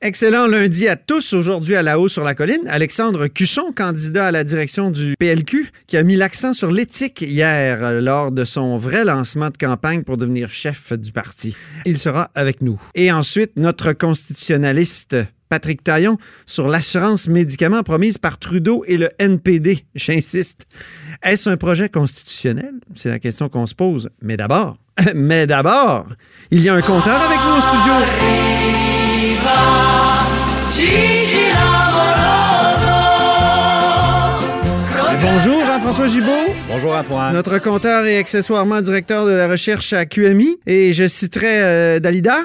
[0.00, 1.32] Excellent lundi à tous.
[1.32, 5.72] Aujourd'hui à la haut sur la colline, Alexandre Cusson, candidat à la direction du PLQ,
[5.88, 10.04] qui a mis l'accent sur l'éthique hier euh, lors de son vrai lancement de campagne
[10.04, 11.56] pour devenir chef du parti.
[11.84, 12.80] Il sera avec nous.
[12.94, 15.16] Et ensuite, notre constitutionnaliste
[15.48, 19.84] Patrick Taillon sur l'assurance médicaments promise par Trudeau et le NPD.
[19.96, 20.68] J'insiste.
[21.24, 22.74] Est-ce un projet constitutionnel?
[22.94, 24.10] C'est la question qu'on se pose.
[24.22, 24.78] Mais d'abord,
[25.16, 26.06] mais d'abord,
[26.52, 28.87] il y a un compteur avec nous au studio.
[35.20, 36.54] Bonjour Jean-François Gibault.
[36.68, 37.32] Bonjour Antoine.
[37.32, 40.58] Notre compteur et accessoirement directeur de la recherche à QMI.
[40.66, 42.40] Et je citerai euh, Dalida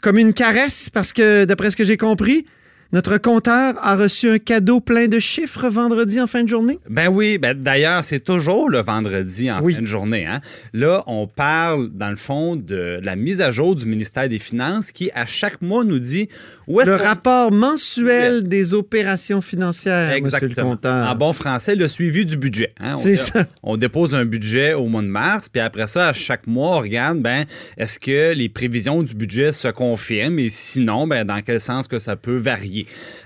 [0.00, 2.46] comme une caresse parce que, d'après ce que j'ai compris,
[2.92, 6.78] notre compteur a reçu un cadeau plein de chiffres vendredi en fin de journée?
[6.88, 10.26] Ben oui, ben d'ailleurs, c'est toujours le vendredi en fin de journée.
[10.26, 10.40] Hein.
[10.72, 14.90] Là, on parle, dans le fond, de la mise à jour du ministère des Finances
[14.90, 16.28] qui, à chaque mois, nous dit
[16.70, 20.48] où est Le rapport mensuel des opérations financières, Exactement.
[20.48, 21.10] Monsieur le compteur.
[21.10, 22.74] En bon français, le suivi du budget.
[22.80, 22.94] Hein.
[22.94, 23.46] C'est ça.
[23.64, 26.80] On dépose un budget au mois de mars, puis après ça, à chaque mois, on
[26.80, 27.44] regarde, ben,
[27.76, 31.98] est-ce que les prévisions du budget se confirment et sinon, ben, dans quel sens que
[31.98, 32.79] ça peut varier?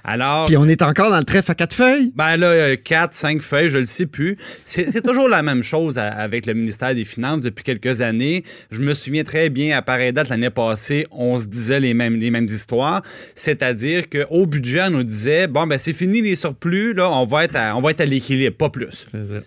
[0.05, 0.47] Alors.
[0.47, 2.13] Puis on est encore dans le trèfle à quatre feuilles?
[2.15, 4.37] Ben là, quatre, cinq feuilles, je le sais plus.
[4.65, 8.45] C'est toujours la même chose avec le ministère des Finances depuis quelques années.
[8.71, 12.17] Je me souviens très bien, à pareille date, l'année passée, on se disait les mêmes,
[12.17, 13.03] les mêmes histoires.
[13.35, 17.45] C'est-à-dire qu'au budget, on nous disait, bon, ben c'est fini les surplus, là, on va
[17.45, 19.07] être à, on va être à l'équilibre, pas plus.
[19.11, 19.41] C'est ça.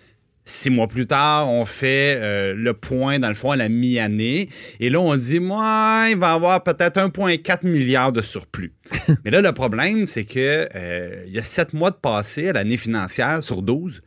[0.50, 4.48] Six mois plus tard, on fait euh, le point, dans le fond, à la mi-année.
[4.80, 8.72] Et là, on dit, moi, il va y avoir peut-être 1,4 milliard de surplus.
[9.26, 12.54] Mais là, le problème, c'est que euh, il y a sept mois de passé à
[12.54, 14.00] l'année financière sur 12.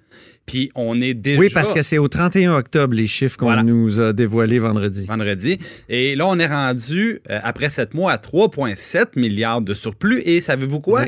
[0.48, 1.40] Puis on est déjà.
[1.40, 5.06] Oui, parce que c'est au 31 octobre les chiffres qu'on nous a dévoilés vendredi.
[5.06, 5.60] Vendredi.
[5.90, 10.24] Et là, on est rendu, euh, après sept mois, à 3,7 milliards de surplus.
[10.26, 11.06] Et savez-vous quoi?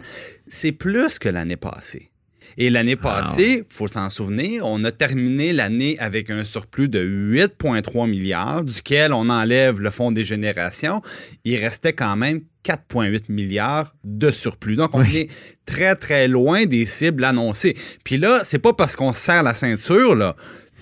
[0.48, 2.12] C'est plus que l'année passée.
[2.58, 6.88] Et l'année ah, passée, il faut s'en souvenir, on a terminé l'année avec un surplus
[6.88, 11.02] de 8,3 milliards, duquel on enlève le fonds des générations.
[11.44, 14.76] Il restait quand même 4,8 milliards de surplus.
[14.76, 15.30] Donc, on est
[15.66, 17.76] très, très loin des cibles annoncées.
[18.04, 20.36] Puis là, c'est pas parce qu'on serre la ceinture, là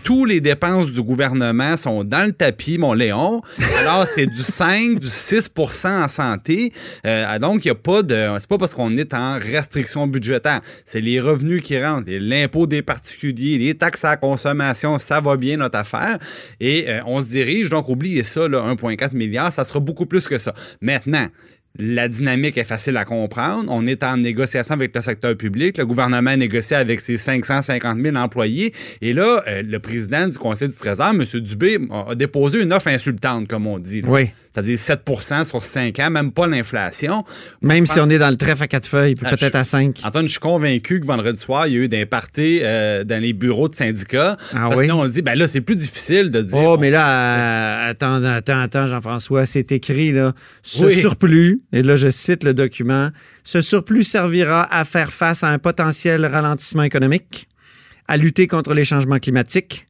[0.03, 3.41] tous les dépenses du gouvernement sont dans le tapis, mon Léon.
[3.79, 6.73] Alors, c'est du 5, du 6% en santé.
[7.05, 8.27] Euh, donc, il n'y a pas de.
[8.39, 10.61] C'est pas parce qu'on est en restriction budgétaire.
[10.85, 15.37] C'est les revenus qui rentrent, l'impôt des particuliers, les taxes à la consommation, ça va
[15.37, 16.17] bien notre affaire.
[16.59, 20.37] Et euh, on se dirige, donc oubliez ça, 1,4 milliard, ça sera beaucoup plus que
[20.37, 20.53] ça.
[20.81, 21.27] Maintenant,
[21.79, 23.65] la dynamique est facile à comprendre.
[23.69, 25.77] On est en négociation avec le secteur public.
[25.77, 28.73] Le gouvernement négocie avec ses 550 000 employés.
[29.01, 31.23] Et là, euh, le président du Conseil du Trésor, M.
[31.23, 34.01] Dubé, a déposé une offre insultante, comme on dit.
[34.05, 35.01] Oui c'est-à-dire 7
[35.45, 37.23] sur 5 ans, même pas l'inflation.
[37.61, 40.01] Même si on est dans le trèfle à quatre feuilles, puis ah, peut-être à 5.
[40.03, 43.21] Antoine, je suis convaincu que vendredi soir, il y a eu des parties euh, dans
[43.21, 44.37] les bureaux de syndicats.
[44.53, 44.91] Ah parce oui?
[44.91, 46.57] on dit, ben là, c'est plus difficile de dire.
[46.57, 51.95] Oh, mais là, euh, attends, attends, attends, Jean-François, c'est écrit, là, ce surplus, et là,
[51.95, 53.09] je cite le document,
[53.43, 57.47] ce surplus servira à faire face à un potentiel ralentissement économique,
[58.07, 59.85] à lutter contre les changements climatiques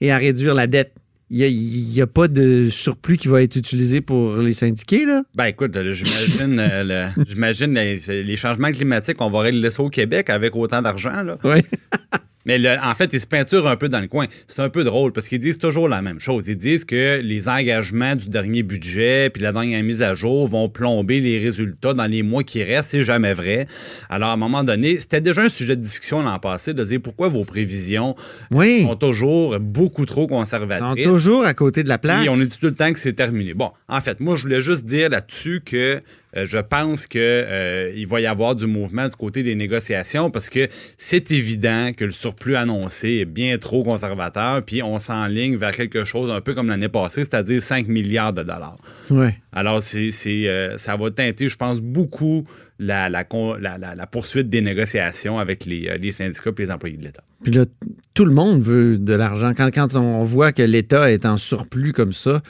[0.00, 0.94] et à réduire la dette
[1.30, 5.22] il n'y a, pas de surplus qui va être utilisé pour les syndiqués, là?
[5.34, 10.80] Ben écoute, j'imagine euh, les, changements climatiques, on va les laisser au Québec avec autant
[10.80, 11.38] d'argent, là.
[11.44, 11.60] Oui.
[12.48, 14.26] Mais en fait, ils se peinturent un peu dans le coin.
[14.46, 16.48] C'est un peu drôle parce qu'ils disent toujours la même chose.
[16.48, 20.70] Ils disent que les engagements du dernier budget puis la dernière mise à jour vont
[20.70, 22.92] plomber les résultats dans les mois qui restent.
[22.92, 23.68] C'est jamais vrai.
[24.08, 27.00] Alors, à un moment donné, c'était déjà un sujet de discussion l'an passé de dire
[27.02, 28.16] pourquoi vos prévisions
[28.50, 31.04] sont toujours beaucoup trop conservatrices.
[31.04, 32.24] Sont toujours à côté de la plaque.
[32.24, 33.52] Et on dit tout le temps que c'est terminé.
[33.52, 36.00] Bon, en fait, moi, je voulais juste dire là-dessus que
[36.36, 40.50] euh, je pense qu'il euh, va y avoir du mouvement du côté des négociations parce
[40.50, 45.72] que c'est évident que le surplus annoncé est bien trop conservateur, puis on s'enligne vers
[45.72, 48.78] quelque chose un peu comme l'année passée, c'est-à-dire 5 milliards de dollars.
[49.10, 49.36] Ouais.
[49.52, 52.44] Alors, c'est, euh, ça va teinter, je pense, beaucoup
[52.78, 53.24] la, la,
[54.06, 57.24] poursuite des négociations avec les, les syndicats et les employés de l'État.
[57.42, 57.64] Puis là,
[58.14, 59.52] tout le monde veut de l'argent.
[59.56, 62.42] Quand, quand on voit que l'État est en surplus comme ça,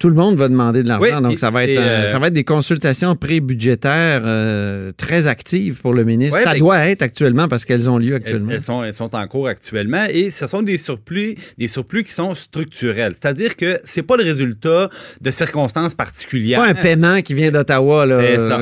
[0.00, 1.20] tout le monde va demander de l'argent.
[1.20, 5.92] donc, ça va, être, euh, ça va être des consultations pré-budgétaires euh, très actives pour
[5.92, 6.38] le ministre.
[6.42, 8.52] ça doit être actuellement parce qu'elles ont lieu actuellement.
[8.52, 12.14] Elles, sont, elles sont en cours actuellement et ce sont des surplus, des surplus qui
[12.14, 13.12] sont structurels.
[13.12, 14.88] C'est-à-dire que c'est pas le résultat
[15.20, 16.60] de circonstances particulières.
[16.60, 18.06] Pas un paiement qui vient d'Ottawa.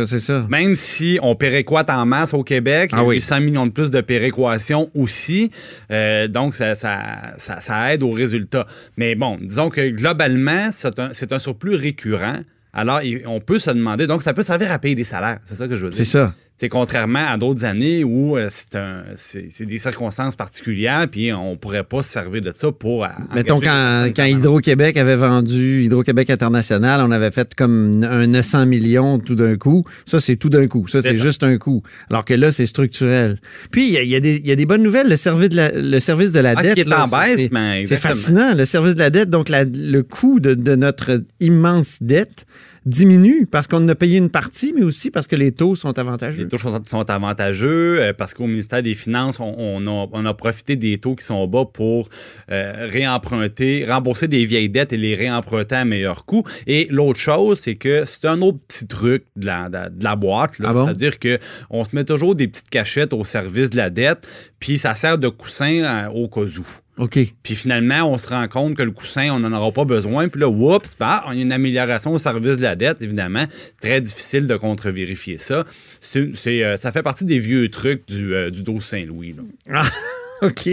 [0.06, 0.44] C'est ça.
[0.50, 3.66] Même si on péréquate en masse au Québec, ah il y a eu 100 millions
[3.66, 5.52] de plus de péréquation aussi.
[5.92, 8.66] Euh, donc, ça, ça, ça, aide au résultat.
[8.96, 12.36] Mais bon, disons que globalement, c'est un, un surplus récurrent
[12.72, 15.68] Alors, on peut se demander, donc ça peut servir à payer des salaires, c'est ça
[15.68, 15.96] que je veux dire.
[15.98, 16.34] C'est ça.
[16.60, 18.48] C'est contrairement à d'autres années où euh,
[19.16, 23.04] c'est des circonstances particulières, puis on pourrait pas se servir de ça pour.
[23.04, 28.66] euh, Mettons, quand, quand Hydro-Québec avait vendu Hydro-Québec International, on avait fait comme un 900
[28.66, 29.84] millions tout d'un coup.
[30.04, 30.88] Ça, c'est tout d'un coup.
[30.88, 31.84] Ça, c'est juste un coup.
[32.10, 33.38] Alors que là, c'est structurel.
[33.70, 35.08] Puis, il y a, y a y a des bonnes nouvelles.
[35.08, 36.74] Le service de la, le service de la Ah, dette.
[36.74, 38.14] qui est là, en baisse, c'est- mais C'est exactement.
[38.14, 38.54] fascinant.
[38.56, 42.46] Le service de la dette, donc la- le coût de, de notre immense dette
[42.88, 46.42] diminue parce qu'on a payé une partie, mais aussi parce que les taux sont avantageux.
[46.42, 50.24] Les taux sont, sont avantageux euh, parce qu'au ministère des Finances, on, on a, on
[50.24, 52.08] a profité des taux qui sont bas pour
[52.50, 56.44] euh, réemprunter, rembourser des vieilles dettes et les réemprunter à meilleur coût.
[56.66, 60.16] Et l'autre chose, c'est que c'est un autre petit truc de la, de, de la
[60.16, 60.54] boîte.
[60.64, 60.86] Ah bon?
[60.86, 64.26] C'est-à-dire qu'on se met toujours des petites cachettes au service de la dette,
[64.58, 66.66] puis ça sert de coussin euh, au cas où.
[66.98, 67.18] OK.
[67.42, 70.28] Puis finalement, on se rend compte que le coussin, on n'en aura pas besoin.
[70.28, 73.44] Puis là, oups, bah, y a une amélioration au service de la dette, évidemment.
[73.80, 75.64] Très difficile de contre-vérifier ça.
[76.00, 79.34] C'est, c'est, euh, ça fait partie des vieux trucs du, euh, du 12 Saint-Louis.
[79.36, 79.82] là.
[79.82, 79.88] Ah,
[80.46, 80.68] OK.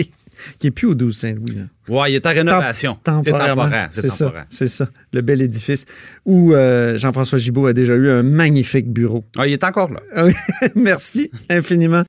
[0.60, 1.64] Qui est plus au 12 Saint-Louis, là.
[1.88, 2.98] Ouais, il est en rénovation.
[3.06, 3.64] C'est Temporairement.
[3.64, 3.88] temporaire.
[3.92, 4.90] C'est C'est ça, c'est ça.
[5.14, 5.86] Le bel édifice
[6.26, 9.24] où euh, Jean-François Gibault a déjà eu un magnifique bureau.
[9.38, 10.02] Ah, il est encore là.
[10.14, 10.34] Ah oui.
[10.76, 12.04] Merci infiniment.